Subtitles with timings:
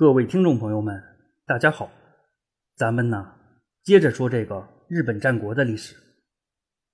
[0.00, 0.98] 各位听众朋友们，
[1.44, 1.90] 大家好，
[2.74, 3.32] 咱们呢
[3.82, 5.94] 接着说这个日本战国的历史。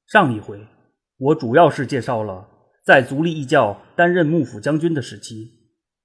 [0.09, 0.67] 上一回
[1.17, 2.49] 我主要是介绍了
[2.85, 5.53] 在足利义教担任幕府将军的时期，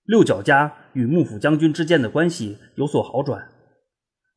[0.03, 3.49] 六角家与幕府将军之间的关系有所好转。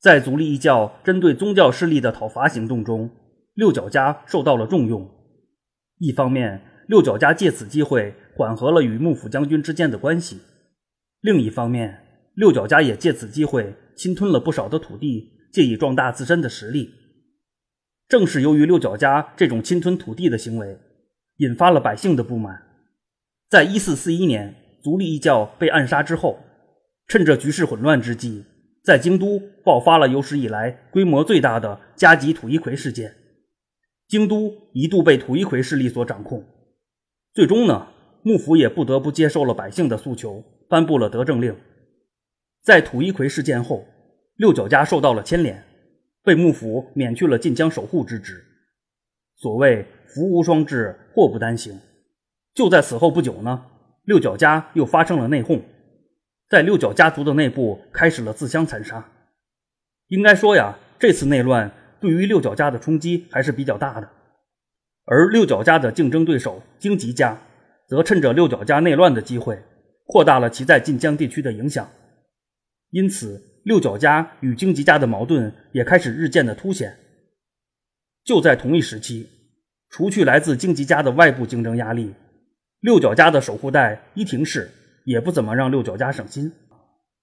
[0.00, 3.10] 在足利义教针对宗教势力的讨伐行动中，
[3.52, 5.06] 六角家受到了重用。
[5.98, 10.38] 一方面，六角家借此机会缓和了与幕府将军之间的关系；
[11.20, 12.03] 另一方面，
[12.34, 16.90] 六角家也借此机会侵吞了不少的土地，借以壮大自身的实力。
[18.08, 20.78] 正是由于六角家这种侵吞土地的行为，
[21.38, 22.62] 引发了百姓的不满。
[23.48, 26.40] 在一四四一年，足利义教被暗杀之后，
[27.06, 28.44] 趁着局势混乱之际，
[28.82, 33.14] 在京都爆发了有史以来规模最大的加急土一揆事件。
[34.08, 36.44] 京都一度被土一揆势力所掌控，
[37.32, 37.86] 最终呢，
[38.22, 41.56] 幕府也不得不接受了百姓的诉求，颁布了德政令。
[42.64, 43.86] 在土一揆事件后，
[44.36, 45.62] 六角家受到了牵连，
[46.22, 48.42] 被幕府免去了晋江守护之职。
[49.36, 51.78] 所谓福无双至，祸不单行。
[52.54, 53.66] 就在此后不久呢，
[54.04, 55.60] 六角家又发生了内讧，
[56.48, 59.12] 在六角家族的内部开始了自相残杀。
[60.08, 64.08] 应该说呀，这次内乱对于六角家的冲击还是比较大的。
[65.04, 67.38] 而六角家的竞争对手荆棘家，
[67.86, 69.62] 则趁着六角家内乱的机会，
[70.06, 71.86] 扩大了其在晋江地区的影响。
[72.94, 76.96] 因此，六角家与荆棘家的矛盾也开始日渐的凸显。
[78.24, 79.28] 就在同一时期，
[79.90, 82.14] 除去来自荆棘家的外部竞争压力，
[82.78, 84.70] 六角家的守护代伊庭氏
[85.06, 86.52] 也不怎么让六角家省心。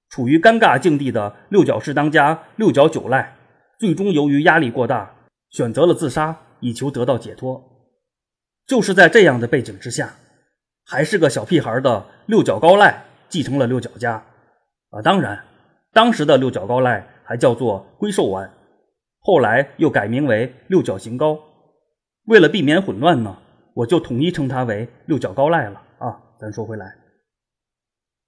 [0.10, 3.38] 处于尴尬境地的六角氏当家六角九赖，
[3.80, 5.16] 最终由于压力过大，
[5.52, 7.64] 选择了自杀，以求得到解脱。
[8.68, 10.16] 就是在这样的背景之下，
[10.84, 14.22] 还是个小屁孩的六角高赖继承了六角家。
[14.90, 15.42] 啊，当然。
[15.94, 18.50] 当时的六角高赖还叫做龟寿丸，
[19.20, 21.38] 后来又改名为六角行高。
[22.26, 23.38] 为了避免混乱呢，
[23.74, 26.18] 我就统一称他为六角高赖了啊。
[26.40, 26.96] 咱说回来，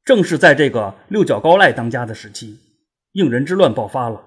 [0.03, 2.59] 正是在这个六角高赖当家的时期，
[3.13, 4.21] 应人之乱爆发了。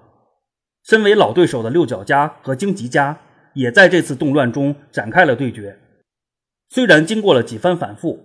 [0.83, 3.19] 身为老对手的六角家和荆棘家
[3.53, 5.77] 也在这次动乱中展开了对决。
[6.69, 8.19] 虽然经过了几番反复，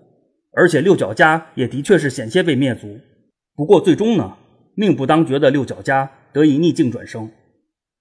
[0.53, 2.98] 而且六角家也的确是险些被灭族，
[3.54, 4.38] 不过最终呢。
[4.75, 7.31] 命不当绝的六角家得以逆境转生，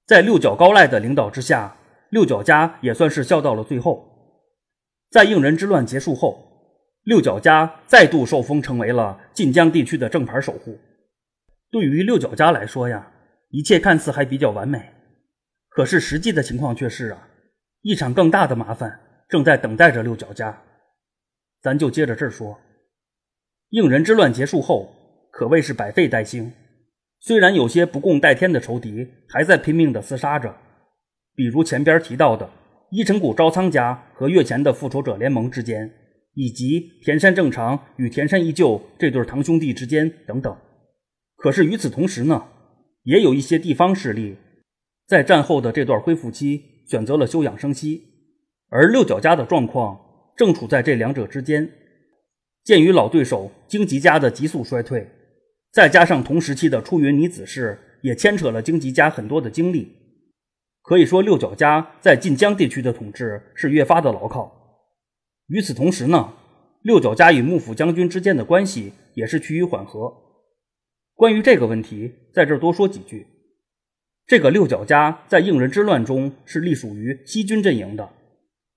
[0.05, 1.75] 在六角高赖的领导之下，
[2.09, 4.07] 六角家也算是笑到了最后。
[5.09, 6.47] 在应人之乱结束后，
[7.03, 10.79] 六角家再度受封成为了晋江地区的正牌守护。
[11.69, 13.11] 对于六角家来说呀，
[13.49, 14.93] 一切看似还比较完美，
[15.69, 17.27] 可是实际的情况却是啊，
[17.81, 20.61] 一场更大的麻烦正在等待着六角家。
[21.61, 22.57] 咱就接着这儿说，
[23.69, 24.93] 应人之乱结束后，
[25.31, 26.51] 可谓是百废待兴。
[27.23, 30.57] 虽然有些不共戴天的仇敌还在拼命的厮杀着，
[31.35, 32.49] 比如前边提到的
[32.89, 35.93] 伊城谷招仓家和月前的复仇者联盟之间，
[36.33, 40.57] 以及田山正常与田山依旧这对堂兄弟之间等等。
[41.35, 42.47] 可是与此同时呢，
[43.03, 44.37] 也有一些地方势力
[45.07, 48.01] 在战后的这段恢复期选择了休养生息，
[48.69, 49.99] 而六角家的状况
[50.35, 51.69] 正处在这两者之间。
[52.63, 55.07] 鉴于老对手荆棘家的急速衰退。
[55.71, 59.95] 再加上同时期的出云尼子氏，也牵扯了荆棘家很多的精力，
[60.81, 64.51] 可以说六角家在晋江地区的统治是越发的牢靠。
[65.47, 66.33] 与此同时呢，
[66.81, 70.13] 六角家与幕府将军之间的关系也是趋于缓和。
[71.15, 73.25] 关于这个问题，在这儿多说几句。
[74.27, 78.09] 这个六角家在应人之乱中是隶属于西军阵营的，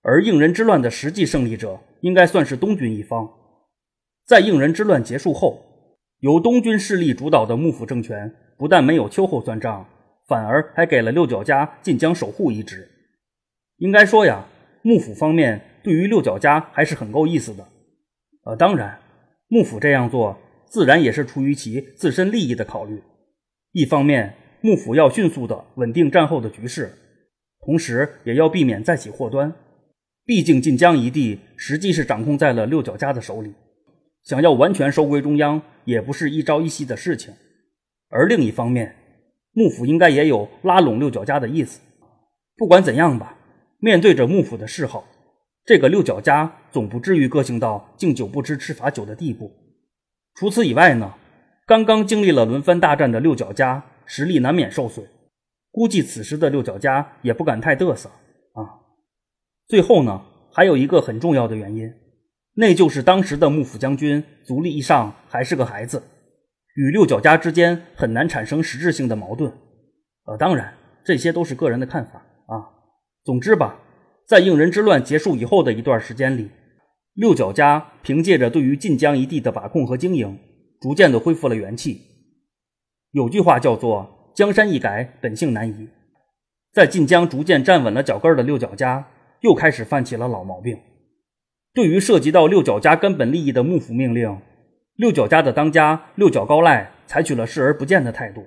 [0.02, 3.28] 而应人之乱的实际胜利者应该算是东军一方。
[4.24, 5.73] 在应人之乱结束后。
[6.24, 9.86] 由东军势力主导的幕府政权不但没有秋后算账，
[10.26, 12.88] 反而还给了六角家晋江守护一职。
[13.76, 14.46] 应该说呀，
[14.80, 17.68] 幕府方面对于六角家还是很够意思的。
[18.46, 18.98] 呃，当然，
[19.48, 23.02] 幕府这样做自然也是出于其自身利益的考虑。
[23.72, 24.32] 一方面，
[24.62, 26.90] 幕府要迅速的稳定战后的局势，
[27.66, 29.52] 同时也要避免再起祸端。
[30.24, 33.52] 毕竟晋江一地实际是掌控在了六角家的手里。
[34.24, 37.34] 想要完全收归中央，也不是一朝一夕的事情。
[38.08, 38.96] 而另一方面，
[39.52, 41.80] 幕府应该也有拉拢六角家的意思。
[42.56, 43.36] 不管怎样吧，
[43.78, 45.04] 面对着幕府的示好，
[45.64, 49.52] 这个六角家总不至于个性到敬酒不吃吃罚酒的地步。
[50.34, 51.14] 除此以外呢，
[51.66, 55.06] 刚刚经历了轮番大战的六角家实力难免受损，
[55.70, 58.08] 估计此时的六角家也不敢太嘚瑟
[58.54, 58.80] 啊。
[59.68, 60.22] 最后呢，
[60.52, 61.92] 还有一个很重要的原因。
[62.56, 66.02] 那就是当时的幕府将军足利义尚还是个孩子，
[66.76, 69.52] 与六角家之间很难产生实质性的矛盾。
[70.26, 70.74] 呃，当然，
[71.04, 72.70] 这些都是个人的看法啊。
[73.24, 73.80] 总之吧，
[74.26, 76.50] 在应仁之乱结束以后的一段时间里，
[77.14, 80.38] 六角家凭借着对于晋江一地的把控和经营，
[80.80, 82.00] 逐渐的恢复了元气。
[83.10, 85.88] 有句话叫做“江山易改，本性难移”。
[86.72, 89.08] 在晋江逐渐站稳了脚跟的六角家，
[89.40, 90.78] 又开始犯起了老毛病。
[91.74, 94.40] 对于涉及到六角家根本利益的幕府命令，
[94.94, 98.46] 六角家的当家六角高赖采取了视而不见的态度。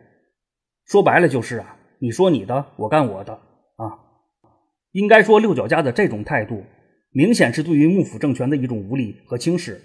[0.85, 4.00] 说白了就是啊，你说你的，我干我的啊。
[4.94, 6.63] 应该说，六角家的这种态度，
[7.12, 9.81] 明显是对于幕府政权的一种无礼和轻视。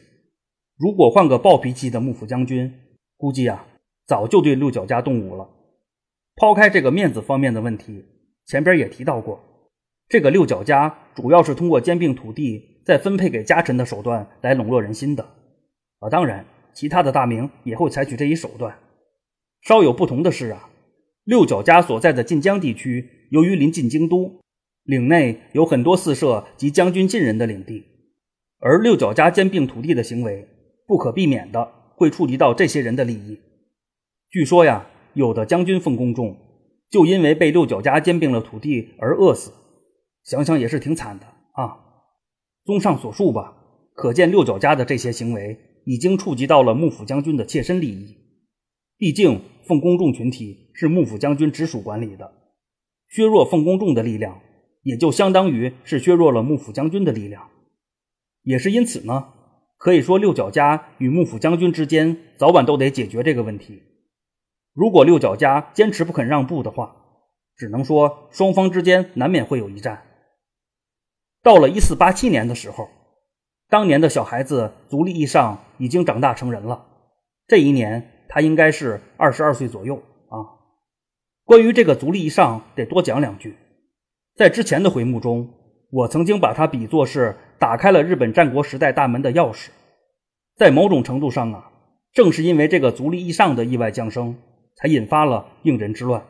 [0.78, 2.72] 如果换个暴脾气的幕府将军，
[3.16, 3.66] 估计啊，
[4.06, 5.48] 早就对六角家动武了。
[6.36, 8.04] 抛开这个面子方面的问题，
[8.46, 9.40] 前边也提到过。
[10.08, 15.22] 这个六角家主要是通过兼并土地再分配给家臣的手段来笼络人心的，
[16.00, 16.44] 啊，当然，
[16.74, 18.78] 其他的大名也会采取这一手段。
[19.62, 20.70] 稍有不同的是啊，
[21.24, 24.40] 六角家所在的晋江地区，由于临近京都，
[24.84, 27.84] 领内有很多四社及将军近人的领地，
[28.58, 30.48] 而六角家兼并土地的行为，
[30.86, 33.38] 不可避免的会触及到这些人的利益。
[34.30, 36.36] 据说呀，有的将军奉公众，
[36.90, 39.52] 就因为被六角家兼并了土地而饿死。
[40.24, 41.81] 想想也是挺惨的啊！
[42.64, 43.56] 综上所述吧，
[43.94, 48.16] 可见六角家的这些行为已经触及到了幕府将军的切身利益。
[48.96, 52.32] 毕竟奉公众群体是幕府将军直属管理的，
[53.08, 54.40] 削弱奉公众的力量，
[54.82, 57.48] 也就相当于是削弱了幕府将军的力量。
[58.44, 59.28] 也是因此呢，
[59.76, 63.82] 可以说六角家与幕府将军之间早晚都得解决这个问题。
[64.72, 66.94] 如果六角家坚持不肯让步的话，
[67.56, 70.02] 只能说双方之间难免会有一战。
[71.42, 72.88] 到了一四八七年的时候，
[73.68, 76.86] 当年的小孩子足利义尚已经长大成人了。
[77.48, 79.96] 这一年他应该是二十二岁左右
[80.28, 80.38] 啊。
[81.44, 83.56] 关于这个足利义尚，得多讲两句。
[84.36, 85.50] 在之前的回目中，
[85.90, 89.70] 我曾经把他比作是打开了日本战国时代大门的钥匙。
[90.54, 91.72] 在某种程度上啊，
[92.12, 94.36] 正是因为这个足利义尚的意外降生，
[94.76, 96.22] 才引发了应仁之乱，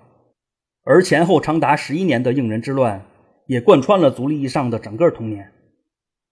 [0.85, 3.05] 而前后长达十一年的应仁之乱。
[3.53, 5.53] 也贯穿了足利义尚的整个童年，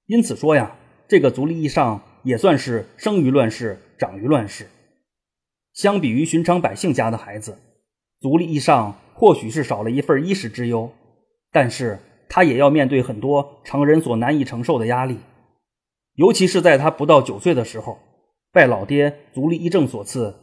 [0.07, 0.75] 因此说呀，
[1.07, 4.67] 这个足利义尚也算是生于乱世，长于乱世。
[5.75, 7.59] 相比于寻常百姓家的孩子，
[8.21, 10.91] 足利义尚或许是少了一份衣食之忧，
[11.53, 15.19] 但是他也要面对很多常人所难以承受的压力。
[16.15, 17.99] 尤其是在他不到九岁的时候，
[18.51, 20.35] 拜老爹足利义政所赐，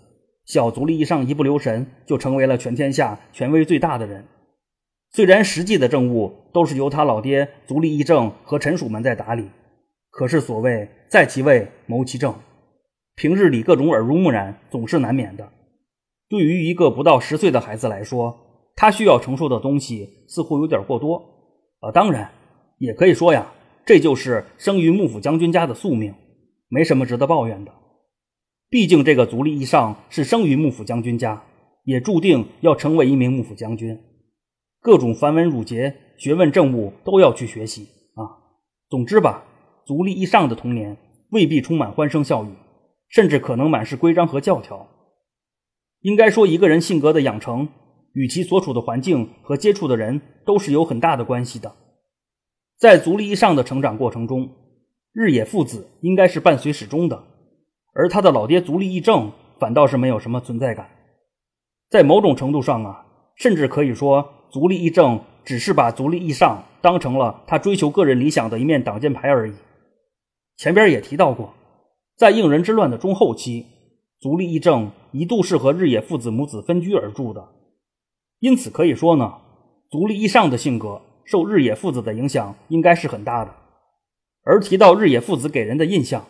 [0.45, 4.23] 小足利义尚一不留神就成为了全天下权威最大的人。
[5.11, 9.49] 虽然实际的政务都是由他老爹足利义政和臣属们在打理，
[10.11, 12.35] 可是所谓在其位谋其政，
[13.15, 15.49] 平日里各种耳濡目染总是难免的。
[16.29, 18.37] 对于一个不到十岁的孩子来说，
[18.75, 21.15] 他需要承受的东西似乎有点过多。
[21.79, 22.29] 啊，当然
[22.77, 23.51] 也可以说呀，
[23.85, 26.13] 这就是生于幕府将军家的宿命，
[26.67, 27.71] 没什么值得抱怨的。
[28.69, 31.43] 毕竟这个足利义尚是生于幕府将军家，
[31.85, 33.97] 也注定要成为一名幕府将军。
[34.81, 37.83] 各种繁文缛节、学问政务都要去学习
[38.15, 38.23] 啊。
[38.89, 39.43] 总之吧，
[39.85, 40.95] 足利义尚的童年
[41.31, 42.49] 未必充满欢声笑语，
[43.09, 44.87] 甚至可能满是规章和教条。
[46.01, 47.67] 应该说，一个人性格的养成
[48.13, 51.75] 与其所处的环境和接触的人都是有很大的关系的。
[52.77, 54.49] 在足利义尚的成长过程中，
[55.11, 57.23] 日野父子应该是伴随始终的，
[57.93, 60.87] 而他的老爹足利义政反倒是没有什么存在感。
[61.89, 63.05] 在某种程度上啊，
[63.35, 64.33] 甚至可以说。
[64.49, 69.53] 足利义政只是把足利义尚当成了他追求个人理想的一面挡箭牌而已。
[70.55, 71.53] 前边也提到过，
[72.15, 73.65] 在应仁之乱的中后期，
[74.19, 77.47] 足利义政一度是和日野父子母子分居而住的。
[78.39, 79.35] 因此可以说呢，
[79.89, 83.53] 足利义尚的性格受日野父子的影响应该是很大的。
[84.43, 86.25] 而提到日野父子给人的印象，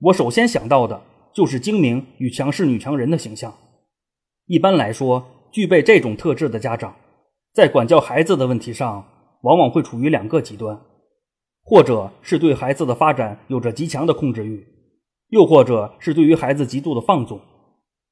[0.00, 1.00] 我首先想到的
[1.32, 3.54] 就是精明与强势女强人的形象。
[4.46, 6.94] 一般来说，具备这种特质的家长。
[7.56, 9.02] 在管教孩子的问题上，
[9.40, 10.78] 往往会处于两个极端，
[11.64, 14.62] 或者是对孩子的发展有着极强的控制欲，
[15.30, 17.40] 又或者是对于孩子极度的放纵。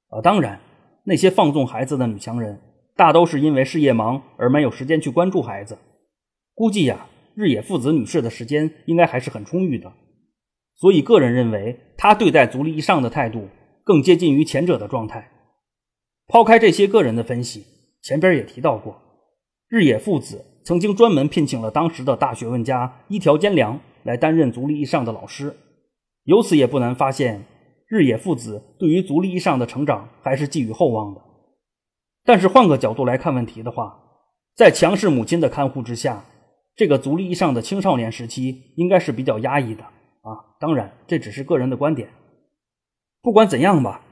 [0.09, 0.59] 啊，当然，
[1.05, 2.59] 那些放纵孩子的女强人，
[2.97, 5.77] 大都是因为事业忙而没有时间去关注孩子。
[6.55, 9.93] 估计呀，日野父子女士的时间应该还是很充裕的，
[10.77, 13.51] 所以个人认为，她对待足利义尚的态度
[13.85, 15.31] 更接近于前者的状态。
[16.29, 17.67] 抛开这些个人的分析，
[18.01, 19.03] 前边也提到过。
[19.75, 25.57] 日野父子曾经专门聘请了当时的大学问家一条兼良来担任足利义尚的老师，
[26.23, 27.45] 由此也不难发现，
[27.89, 31.21] 日野父子对于足利义尚的成长还是寄予厚望的。
[32.25, 33.99] 但是换个角度来看问题的话，
[34.55, 36.25] 在强势母亲的看护之下，
[36.77, 40.55] 这个足利义尚的青少年时期应该是比较压抑的啊。
[40.61, 42.11] 当然，这只是个人的观点。
[43.21, 44.03] 不管怎样吧，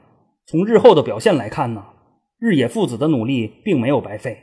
[0.45, 1.85] 从日后的表现来看呢，
[2.37, 4.42] 日野父子的努力并没有白费。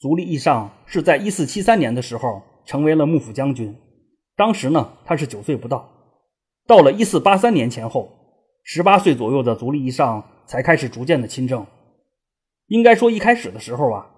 [0.00, 3.74] 足利义尚是在一四七三年的时候成为了幕府将军，
[4.36, 5.90] 当时呢他是九岁不到。
[6.68, 8.08] 到了一四八三年前后，
[8.62, 11.66] 十八岁左右的足利义尚才开始逐渐的亲政。
[12.66, 14.10] 应该说，一开始的时候啊，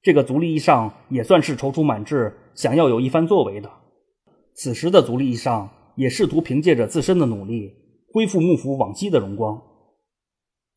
[0.00, 3.70] 这个足利义尚也算是踌躇满志，想要有一番作为的。
[4.54, 7.74] 此时的足利义尚也试图凭借着自身的努力，
[8.14, 9.60] 恢复幕府往昔的荣光。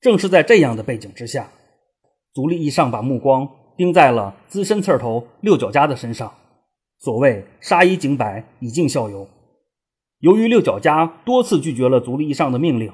[0.02, 1.50] 正是在这样的背景之下，
[2.34, 3.48] 足利义尚把目光
[3.80, 6.34] 盯在了资深刺头六角家的身上。
[6.98, 9.26] 所谓“杀一儆百，以儆效尤”。
[10.20, 12.92] 由于六角家多次拒绝了足利义尚的命令，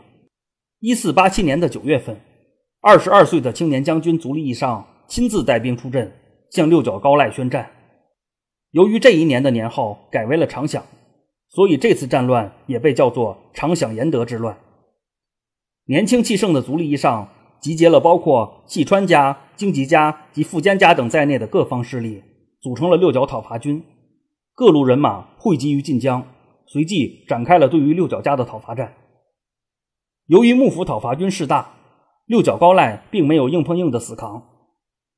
[0.80, 2.16] 一四八七年的九月份。
[2.82, 6.12] 二十二岁的青年将军足利义尚亲自带兵出阵，
[6.52, 7.72] 向六角高赖宣战。
[8.70, 10.86] 由于这一年的年号改为了长享，
[11.50, 14.56] 所以这次战乱也被叫做长享延德之乱。
[15.86, 17.28] 年轻气盛的足利义尚
[17.60, 22.24] 集结了包括细川家、荆棘家及富坚家等在内的各方势力，
[22.62, 23.84] 组成了六角讨伐军。
[24.54, 26.26] 各路人马汇集于晋江，
[26.66, 28.94] 随即展开了对于六角家的讨伐战。
[30.28, 31.72] 由于幕府讨伐军势大。
[32.28, 34.42] 六角高赖并没有硬碰硬的死扛，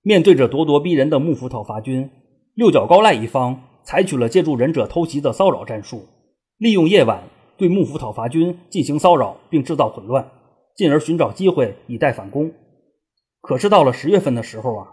[0.01, 2.09] 面对着咄咄逼人的幕府讨伐军，
[2.53, 6.05] 六角高赖一方采取了借助忍者偷袭的骚扰战术，
[6.57, 7.23] 利用夜晚
[7.55, 10.29] 对幕府讨伐军进行骚扰，并制造混乱，
[10.77, 12.53] 进而寻找机会以待反攻。
[13.41, 14.87] 可是到了十月份的时候啊，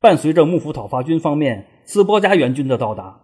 [0.00, 3.20] 伴随着幕府讨伐军方面斯波家援军的到达，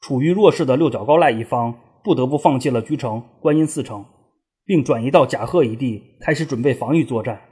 [0.00, 4.04] 处于弱势的六角高赖一方不得不放弃了居城观音寺城，
[4.64, 7.42] 并转移到甲贺一地，开始准备防御作战。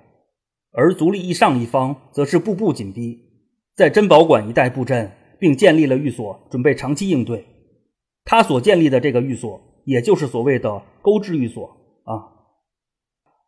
[0.73, 3.21] 而足利义尚一方则是步步紧逼，
[3.77, 7.45] 在珍宝馆一带布阵，并建立了寓所，准备长期应对。
[8.25, 11.84] 他所建立的这个寓所，也就是所谓的钩织寓所。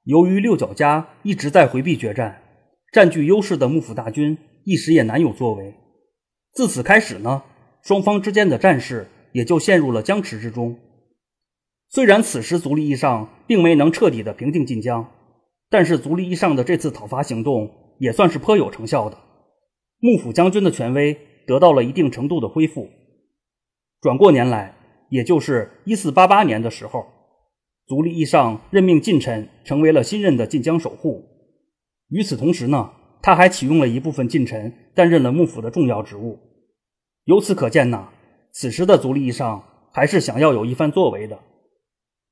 [0.07, 2.43] 由于六角家一直在回避决战，
[2.93, 5.75] 占据优势的幕府大军一时也难有作为。
[6.53, 7.43] 自此开始呢，
[7.83, 10.79] 双方之间的战事也就陷入了僵持之中。
[11.91, 15.13] 虽然此时足利义尚并没能彻底的平定晋江。
[15.69, 19.19] 但是足利义尚的这次讨伐行动也算是颇有成效的，
[19.99, 22.89] 幕府将军的权威得到了一定程度的恢复。
[24.01, 24.77] 转过年来，
[25.11, 27.05] 也就是一四八八年的时候，
[27.87, 31.25] 足利义尚任命近臣成为了新任的晋江守护。
[32.09, 32.91] 与此同时呢，
[33.23, 36.39] 他还启用了一部分近臣担任了幕府的重要职务。
[37.25, 38.09] 由此可见呢，
[38.53, 41.39] 此时的足利义尚还是想要有一番作为的。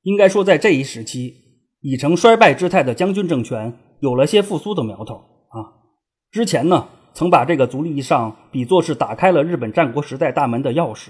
[0.03, 1.45] 应该说，在这一时期。
[1.81, 5.17] 已成衰败之态的将军政权有了些复苏的苗头
[5.49, 5.85] 啊！
[6.31, 11.09] 之前呢，曾把这个足利义尚比作是打开了日本战国时代大门的钥匙，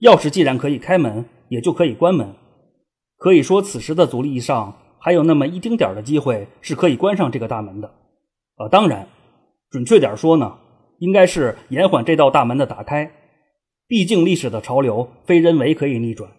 [0.00, 2.34] 钥匙既然可以开门，也就可以关门。
[3.20, 7.92] 可以说，此时的足利义尚还有那么一丁点的机会是可以关上这个大门的。
[8.56, 9.06] 呃，当然，
[9.70, 10.56] 准确点说呢，
[11.00, 13.12] 应该是延缓这道大门的打开。
[13.86, 16.30] 毕竟历史的潮流非人为可以逆转，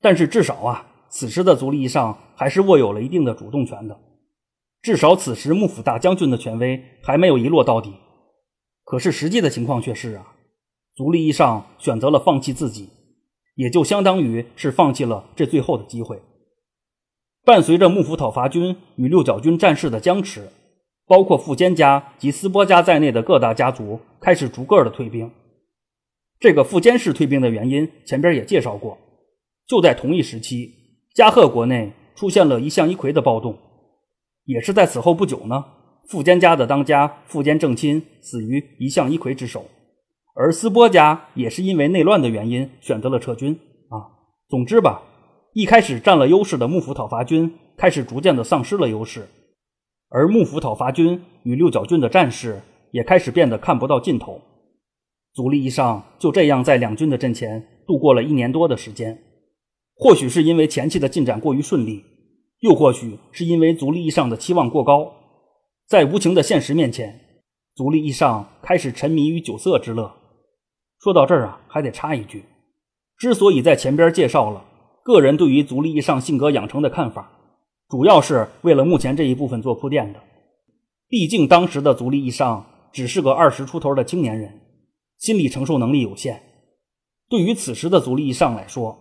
[0.00, 0.86] 但是至少啊。
[1.10, 3.94] 此时的足利义尚还是握有了一定的主动权的，
[4.80, 7.92] 至少此时幕府大将军的权威还没有一落到底。
[8.82, 10.32] 可是实际的情况却是啊，
[10.94, 12.88] 足利义尚选择了放弃自己，
[13.54, 16.20] 也就相当于是放弃了这最后的机会。
[17.44, 20.48] 伴随着幕府讨伐军与六角军战事的僵持，
[21.06, 25.30] 包括富坚家及斯波家在内的各大家族开始逐个的退兵。
[26.38, 28.98] 这个富坚氏退兵的原因前边也介绍过，
[29.66, 30.72] 就在同一时期。
[31.14, 33.58] 加贺国内出现了一向一揆的暴动，
[34.44, 35.64] 也是在此后不久呢。
[36.08, 39.66] 富坚家的当家富坚正亲死于一向一揆之手，
[40.34, 43.52] 而斯波家也是因为内乱的原因选择了撤军。
[43.90, 44.08] 啊，
[44.48, 45.02] 总之吧，
[45.52, 49.28] 一开始占了优势的幕府讨伐军开始逐渐的丧失了优势，
[50.08, 52.62] 而幕府讨伐军与六角郡的战事
[52.92, 54.40] 也开始变得看不到尽头。
[55.34, 59.22] 足利义尚就这样在两军的阵前度过了一年多的时间。
[59.94, 62.02] 或许是因为前期的进展过于顺利，
[62.60, 65.12] 又或许是因为足利义尚的期望过高，
[65.86, 67.20] 在无情的现实面前，
[67.74, 70.21] 足利义尚开始沉迷于酒色之乐。
[71.02, 72.44] 说到这儿啊，还得插一句：
[73.18, 74.64] 之所以在前边介绍了
[75.02, 77.28] 个人对于足利义尚性格养成的看法，
[77.88, 80.20] 主要是为了目前这一部分做铺垫的。
[81.08, 84.60] 毕竟当时的足利义尚只是个二十出头的青年人，
[85.18, 86.40] 心理承受能力有限。
[87.28, 88.96] 对于此时的足利义尚来说，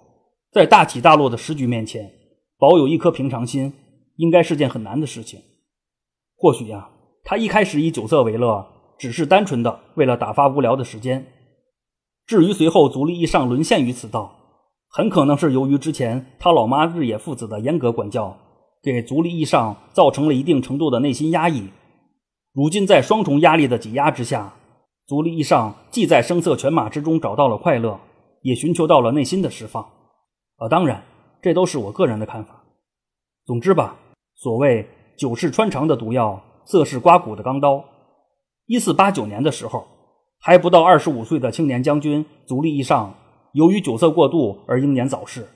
[0.52, 2.12] 在大起大落的时局面前，
[2.58, 3.72] 保有一颗平常心
[4.16, 5.40] 应该是件很难的事情。
[6.36, 6.90] 或许呀，
[7.24, 8.66] 他一开始以酒色为乐，
[8.98, 11.24] 只是单纯的为了打发无聊的时间。
[12.32, 14.34] 至于随后足利义尚沦陷于此道，
[14.88, 18.38] 很可能是由于之前他老妈日野父子的严格管教，
[18.82, 21.68] 给足利义尚造成了一定程度的内心压抑。
[22.54, 24.54] 如今在双重压力的挤压之下，
[25.08, 28.00] 足利义尚既在声色犬马之中找到了快乐，
[28.44, 29.84] 也寻求到了内心的释放。
[30.56, 31.04] 啊，当然，
[31.42, 32.64] 这都是我个人的看法。
[33.46, 33.98] 总之吧，
[34.36, 37.84] 所谓酒是穿肠的毒药，色是刮骨的钢刀。
[38.68, 39.86] 一四八九年的时候，
[40.44, 43.16] 还不到二十五岁的青年将军足利义尚，
[43.54, 45.48] 由于酒色过度而英年早逝。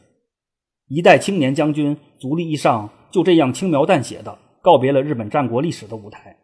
[0.88, 6.38] 一代青年将军足利义尚就这样轻描淡写的告别了日本战国历史的舞台，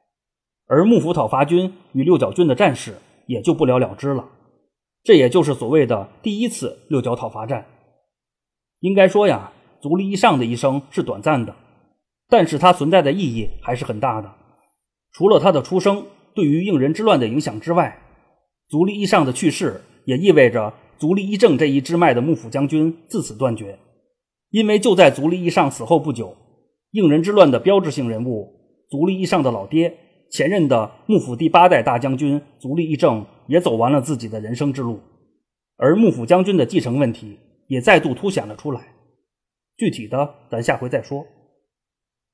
[0.66, 2.96] 而幕府讨伐军与六角军的战事
[3.28, 4.28] 也就不了了之了。
[5.04, 7.68] 这也就是所谓的第一次六角讨伐战。
[8.80, 11.54] 应该说呀，足利义尚的一生是短暂的，
[12.28, 14.34] 但是他存在的意义还是很大的。
[15.12, 18.00] 除了他的出生对于应仁之乱的影响之外，
[18.72, 23.78] 足利义尚的去世也意味着足利义政这一支脉的幕府将军自此断绝。
[24.50, 26.36] 因为就在足利义尚死后不久，
[26.92, 28.48] 应仁之乱的标志性人物
[28.90, 29.96] 足利义尚的老爹，
[30.32, 35.00] 前任的幕府第八代大将军足利义政也走完了自己的人生之路，
[35.78, 37.38] 而幕府将军的继承问题。
[37.68, 38.82] 也再度凸显了出来。
[39.78, 41.26] 具体的，咱下回再说。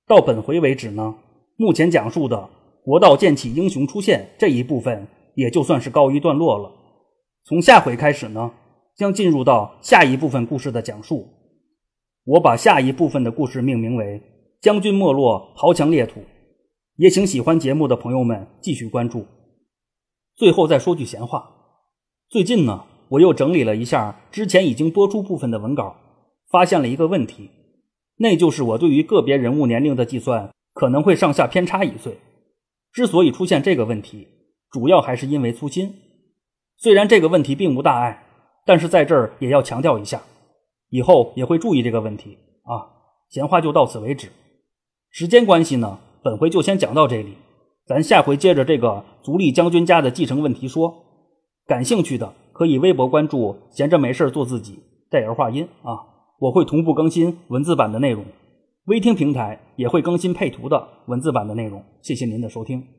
[0.07, 1.13] 到本回为止呢，
[1.57, 2.49] 目前讲述的
[2.83, 5.05] 国道剑起英雄出现这一部分
[5.37, 6.71] 也就算是告一段落了。
[7.45, 8.51] 从下回开始呢，
[8.97, 11.29] 将进入到下一部分故事的讲述。
[12.25, 14.19] 我把下一部分的故事命名为
[14.59, 16.21] “将军没落，豪强裂土”。
[16.97, 19.27] 也请喜欢节目的朋友们继续关注。
[20.35, 21.51] 最后再说句闲话，
[22.27, 22.85] 最近呢。
[23.09, 25.95] 我又整理了一下之前已经播出部分的文稿，
[26.49, 27.49] 发现了一个问题，
[28.17, 32.17] 那就是我对于个别人物年龄的计算可能会上下偏差一岁。
[32.91, 34.27] 之所以出现这个问题，
[34.71, 35.93] 主要还是因为粗心。
[36.77, 38.23] 虽然这个问题并无大碍，
[38.65, 40.21] 但是在这儿也要强调一下，
[40.89, 42.87] 以后也会注意这个问题啊。
[43.29, 44.29] 闲话就到此为止，
[45.09, 47.33] 时间关系呢，本回就先讲到这里，
[47.85, 51.03] 咱下回接着这个足利将军家的继承问题说。
[51.65, 52.33] 感兴趣的。
[52.57, 54.79] 可以微博关注，闲着没事做自己，
[55.11, 56.01] 带儿化音啊！
[56.39, 58.25] 我会同步更新文字版的内容，
[58.85, 61.83] 微听平台也会更新配图的文字版的内容。
[62.01, 62.96] 谢谢您的收听。